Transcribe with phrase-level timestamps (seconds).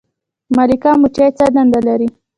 [0.55, 2.07] ملکه مچۍ څه دنده لري؟